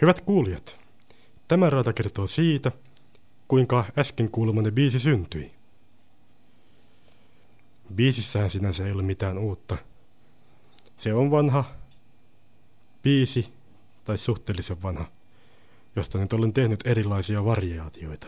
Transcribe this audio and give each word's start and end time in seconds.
Hyvät 0.00 0.20
kuulijat, 0.20 0.76
tämä 1.48 1.70
raata 1.70 1.92
kertoo 1.92 2.26
siitä, 2.26 2.72
kuinka 3.48 3.84
äsken 3.98 4.30
kuulemanne 4.30 4.70
biisi 4.70 5.00
syntyi. 5.00 5.52
Biisissähän 7.94 8.50
sinänsä 8.50 8.86
ei 8.86 8.92
ole 8.92 9.02
mitään 9.02 9.38
uutta. 9.38 9.76
Se 10.96 11.14
on 11.14 11.30
vanha 11.30 11.64
biisi, 13.02 13.52
tai 14.04 14.18
suhteellisen 14.18 14.82
vanha, 14.82 15.06
josta 15.96 16.18
nyt 16.18 16.32
olen 16.32 16.52
tehnyt 16.52 16.80
erilaisia 16.84 17.44
variaatioita. 17.44 18.26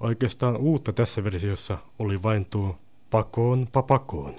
Oikeastaan 0.00 0.56
uutta 0.56 0.92
tässä 0.92 1.24
versiossa 1.24 1.78
oli 1.98 2.22
vain 2.22 2.46
tuo 2.46 2.78
pakoon 3.10 3.68
papakoon. 3.72 4.36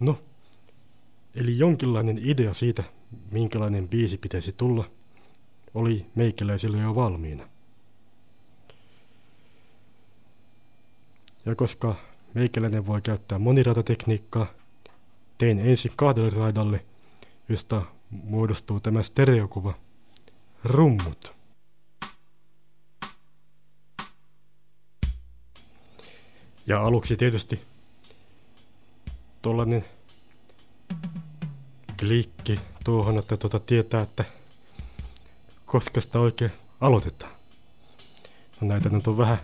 No, 0.00 0.18
eli 1.34 1.58
jonkinlainen 1.58 2.18
idea 2.22 2.54
siitä, 2.54 2.84
minkälainen 3.30 3.88
biisi 3.88 4.18
pitäisi 4.18 4.52
tulla, 4.52 4.84
oli 5.74 6.06
meikäläisille 6.14 6.78
jo 6.78 6.94
valmiina. 6.94 7.48
Ja 11.46 11.54
koska 11.54 11.94
meikäläinen 12.34 12.86
voi 12.86 13.02
käyttää 13.02 13.38
moniratatekniikkaa, 13.38 14.46
tein 15.38 15.58
ensin 15.58 15.92
kahdelle 15.96 16.30
raidalle, 16.30 16.84
josta 17.48 17.82
muodostuu 18.10 18.80
tämä 18.80 19.02
stereokuva, 19.02 19.74
rummut. 20.64 21.34
Ja 26.66 26.82
aluksi 26.82 27.16
tietysti 27.16 27.60
tuollainen 29.42 29.84
klikki 32.00 32.60
tuohon, 32.84 33.18
että 33.18 33.36
tuota 33.36 33.58
tietää, 33.58 34.00
että 34.00 34.24
koska 35.66 36.00
sitä 36.00 36.20
oikein 36.20 36.52
aloitetaan. 36.80 37.32
No 38.60 38.68
näitä 38.68 38.88
nyt 38.88 39.06
on 39.06 39.18
vähän 39.18 39.38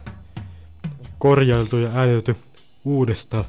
korjailtu 1.19 1.77
ja 1.77 1.91
äänitetty 1.95 2.37
uudestaan. 2.85 3.45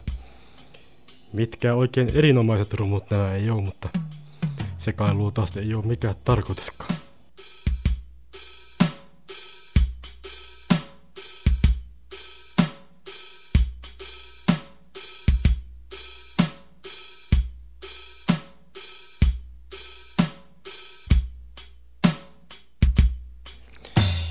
Mitkä 1.33 1.73
oikein 1.73 2.09
erinomaiset 2.13 2.73
rumut 2.73 3.09
nämä 3.09 3.33
ei 3.33 3.49
ole, 3.49 3.61
mutta 3.61 3.89
sekailua 4.77 5.31
taas 5.31 5.57
ei 5.57 5.73
ole 5.73 5.85
mikään 5.85 6.15
tarkoituskaan. 6.23 6.86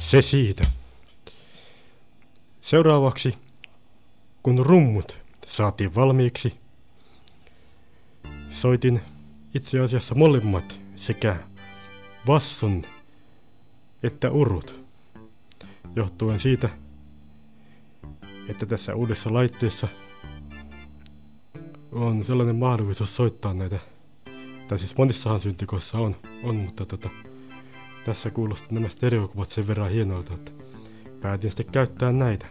Se 0.06 0.22
siitä. 0.22 0.66
Seuraavaksi, 2.60 3.34
kun 4.42 4.66
rummut 4.66 5.18
saatiin 5.46 5.94
valmiiksi, 5.94 6.54
soitin 8.50 9.00
itse 9.54 9.80
asiassa 9.80 10.14
molemmat 10.14 10.80
sekä 10.96 11.36
basson 12.26 12.82
että 14.02 14.30
urut, 14.30 14.80
johtuen 15.96 16.40
siitä, 16.40 16.68
että 18.48 18.66
tässä 18.66 18.94
uudessa 18.94 19.32
laitteessa 19.32 19.88
on 21.92 22.24
sellainen 22.24 22.56
mahdollisuus 22.56 23.16
soittaa 23.16 23.54
näitä, 23.54 23.78
tai 24.68 24.78
siis 24.78 24.96
monissahan 24.96 25.40
syntikoissa 25.40 25.98
on, 25.98 26.16
on 26.42 26.56
mutta 26.56 26.86
tota, 26.86 27.10
tässä 28.06 28.30
kuulostaa 28.30 28.72
nämä 28.72 28.88
stereokuvat 28.88 29.50
sen 29.50 29.66
verran 29.66 29.90
hienolta, 29.90 30.34
että 30.34 30.52
päätin 31.20 31.50
sitten 31.50 31.72
käyttää 31.72 32.12
näitä 32.12 32.46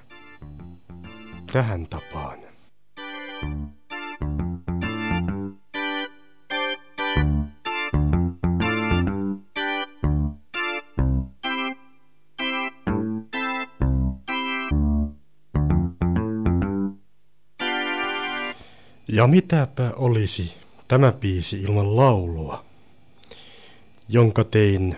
tähän 1.53 1.87
tapaan. 1.87 2.39
Ja 19.07 19.27
mitäpä 19.27 19.91
olisi 19.95 20.55
tämä 20.87 21.11
biisi 21.11 21.61
ilman 21.61 21.95
laulua, 21.95 22.65
jonka 24.09 24.43
tein 24.43 24.95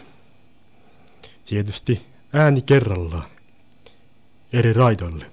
Tietysti 1.48 2.06
ääni 2.34 2.62
kerrallaan. 2.62 3.30
Eri 4.54 4.74
raidolle. 4.74 5.26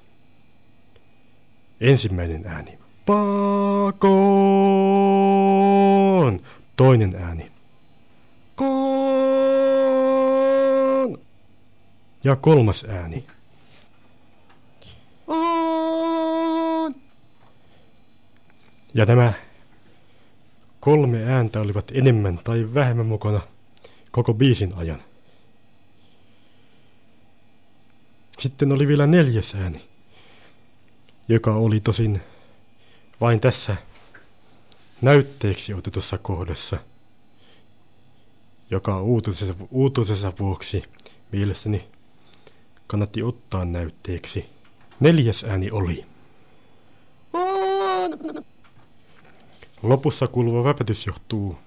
Ensimmäinen 1.80 2.46
ääni. 2.46 2.78
Pakoon. 3.06 4.00
Toinen 6.76 7.14
ääni. 7.14 7.52
Koon. 8.54 8.74
Ja 12.24 12.36
kolmas 12.36 12.84
ääni. 12.88 13.24
On. 15.26 16.94
Ja 18.94 19.04
nämä 19.04 19.32
kolme 20.80 21.24
ääntä 21.24 21.60
olivat 21.60 21.92
enemmän 21.94 22.40
tai 22.44 22.68
vähemmän 22.74 23.06
mukana 23.06 23.40
koko 24.10 24.34
biisin 24.34 24.74
ajan. 24.74 25.00
Sitten 28.44 28.72
oli 28.72 28.88
vielä 28.88 29.06
neljäs 29.06 29.54
ääni, 29.54 29.80
joka 31.28 31.54
oli 31.54 31.80
tosin 31.80 32.20
vain 33.20 33.40
tässä 33.40 33.76
näytteeksi 35.02 35.74
otetussa 35.74 36.18
kohdassa, 36.18 36.76
joka 38.70 39.02
uutuisessa, 39.02 39.54
uutuisessa 39.70 40.32
vuoksi 40.38 40.84
mielestäni 41.32 41.88
kannatti 42.86 43.22
ottaa 43.22 43.64
näytteeksi. 43.64 44.46
Neljäs 45.00 45.44
ääni 45.44 45.70
oli. 45.70 46.04
Lopussa 49.82 50.26
kuuluva 50.26 50.64
väpätys 50.64 51.06
johtuu 51.06 51.58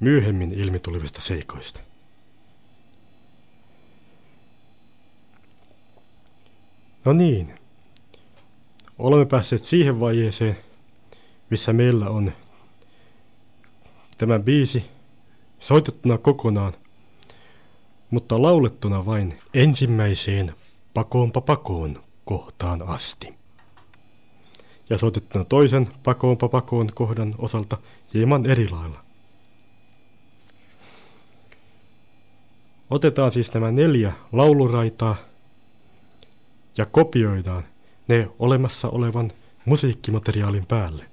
myöhemmin 0.00 0.52
ilmitulevista 0.52 1.20
seikoista. 1.20 1.80
No 7.06 7.12
niin. 7.12 7.54
Olemme 8.98 9.26
päässeet 9.26 9.64
siihen 9.64 10.00
vaiheeseen, 10.00 10.56
missä 11.50 11.72
meillä 11.72 12.08
on 12.08 12.32
tämä 14.18 14.38
biisi 14.38 14.84
soitettuna 15.58 16.18
kokonaan, 16.18 16.72
mutta 18.10 18.42
laulettuna 18.42 19.06
vain 19.06 19.38
ensimmäiseen 19.54 20.54
pakoonpa 20.94 21.40
pakoon 21.40 21.96
kohtaan 22.24 22.82
asti. 22.82 23.34
Ja 24.90 24.98
soitettuna 24.98 25.44
toisen 25.44 25.88
pakoonpa 26.04 26.48
pakoon 26.48 26.90
kohdan 26.94 27.34
osalta 27.38 27.78
hieman 28.14 28.46
eri 28.46 28.68
lailla. 28.68 29.00
Otetaan 32.90 33.32
siis 33.32 33.54
nämä 33.54 33.72
neljä 33.72 34.12
lauluraitaa 34.32 35.16
ja 36.76 36.86
kopioidaan 36.86 37.64
ne 38.08 38.28
olemassa 38.38 38.88
olevan 38.88 39.30
musiikkimateriaalin 39.64 40.66
päälle. 40.66 41.04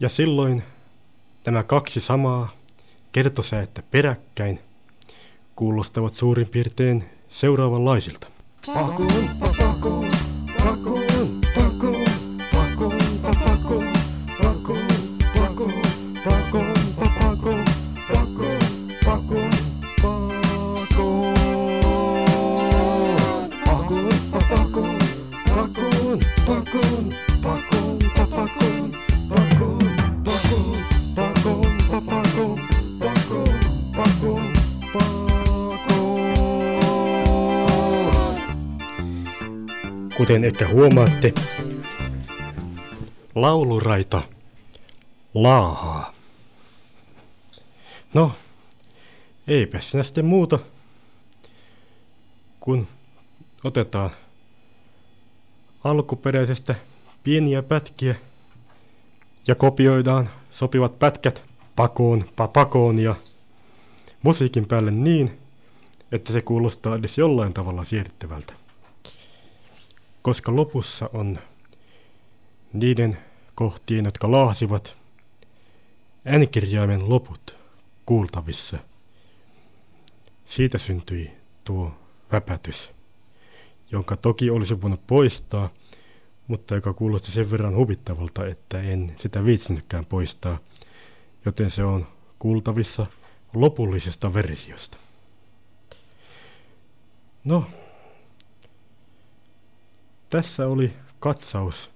Ja 0.00 0.08
silloin 0.08 0.62
nämä 1.46 1.62
kaksi 1.62 2.00
samaa 2.00 2.52
kertosäettä 3.12 3.82
peräkkäin 3.90 4.60
kuulostavat 5.56 6.14
suurin 6.14 6.48
piirtein 6.48 7.04
seuraavanlaisilta. 7.30 8.28
Pakoon, 8.74 9.30
Kuten 40.16 40.44
että 40.44 40.68
huomaatte, 40.68 41.32
lauluraita 43.34 44.22
laahaa. 45.34 46.12
No, 48.14 48.32
eipä 49.48 49.80
sinä 49.80 50.02
sitten 50.02 50.24
muuta, 50.24 50.58
kun 52.60 52.88
otetaan 53.64 54.10
alkuperäisestä 55.84 56.74
pieniä 57.24 57.62
pätkiä 57.62 58.14
ja 59.46 59.54
kopioidaan 59.54 60.30
sopivat 60.50 60.98
pätkät 60.98 61.44
pakoon, 61.76 62.24
pakoon 62.52 62.98
ja 62.98 63.14
musiikin 64.22 64.66
päälle 64.66 64.90
niin, 64.90 65.38
että 66.12 66.32
se 66.32 66.40
kuulostaa 66.40 66.96
edes 66.96 67.18
jollain 67.18 67.54
tavalla 67.54 67.84
siedettävältä. 67.84 68.52
Koska 70.22 70.56
lopussa 70.56 71.10
on 71.12 71.38
niiden 72.72 73.18
kohtien, 73.54 74.04
jotka 74.04 74.30
laahsivat 74.30 74.96
äänikirjaimen 76.24 77.08
loput 77.08 77.56
kuultavissa. 78.06 78.78
Siitä 80.46 80.78
syntyi 80.78 81.30
tuo 81.64 81.92
väpätys, 82.32 82.90
jonka 83.90 84.16
toki 84.16 84.50
olisi 84.50 84.82
voinut 84.82 85.06
poistaa, 85.06 85.70
mutta 86.46 86.74
joka 86.74 86.92
kuulosti 86.92 87.30
sen 87.32 87.50
verran 87.50 87.76
huvittavalta, 87.76 88.46
että 88.46 88.80
en 88.80 89.14
sitä 89.16 89.44
viitsinytkään 89.44 90.06
poistaa, 90.06 90.58
joten 91.44 91.70
se 91.70 91.84
on 91.84 92.06
kuultavissa 92.38 93.06
lopullisesta 93.54 94.34
versiosta. 94.34 94.96
No, 97.44 97.66
tässä 100.30 100.66
oli 100.66 100.92
katsaus 101.20 101.90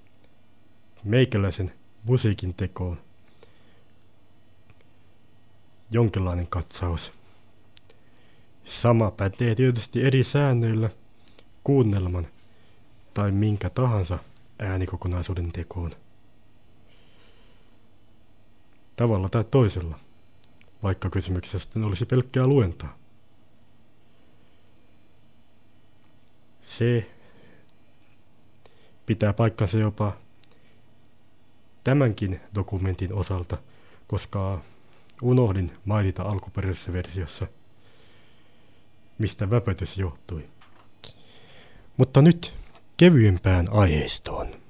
meikäläisen 1.04 1.72
musiikin 2.04 2.54
tekoon. 2.54 3.00
Jonkinlainen 5.90 6.46
katsaus. 6.46 7.12
Sama 8.64 9.10
pätee 9.10 9.55
tietysti 9.55 10.02
eri 10.02 10.25
säännöillä 10.25 10.90
kuunnelman 11.64 12.26
tai 13.14 13.32
minkä 13.32 13.70
tahansa 13.70 14.19
äänikokonaisuuden 14.58 15.48
tekoon. 15.52 15.90
Tavalla 18.96 19.28
tai 19.28 19.44
toisella, 19.44 19.98
vaikka 20.82 21.11
kysymyksestä 21.11 21.81
olisi 21.81 22.06
pelkkää 22.06 22.46
luentaa. 22.46 22.99
Se 26.62 27.11
pitää 29.06 29.32
paikkansa 29.32 29.79
jopa 29.79 30.17
tämänkin 31.84 32.40
dokumentin 32.55 33.14
osalta, 33.14 33.58
koska 34.06 34.61
unohdin 35.23 35.73
mainita 35.84 36.23
alkuperäisessä 36.23 36.93
versiossa, 36.93 37.46
mistä 39.19 39.50
väpötys 39.50 39.99
johtui. 39.99 40.44
Mutta 41.96 42.23
nyt 42.23 42.55
kevyempään 42.96 43.73
aiheistoon. 43.73 44.61